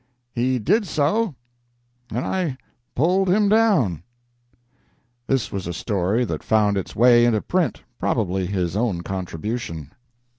He 0.33 0.57
did 0.57 0.87
so, 0.87 1.35
and 2.09 2.25
I 2.25 2.57
pulled 2.95 3.29
him 3.29 3.47
down." 3.49 4.01
This 5.27 5.51
was 5.51 5.67
a 5.67 5.73
story 5.73 6.25
that 6.25 6.41
found 6.41 6.75
its 6.75 6.95
way 6.95 7.23
into 7.23 7.39
print, 7.43 7.83
probably 7.99 8.47
his 8.47 8.75
own 8.75 9.01
contribution. 9.01 9.91